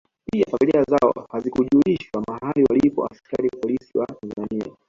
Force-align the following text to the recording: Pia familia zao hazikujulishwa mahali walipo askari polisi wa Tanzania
Pia 0.25 0.45
familia 0.51 0.83
zao 0.83 1.27
hazikujulishwa 1.31 2.23
mahali 2.27 2.63
walipo 2.69 3.05
askari 3.05 3.49
polisi 3.49 3.97
wa 3.97 4.07
Tanzania 4.07 4.67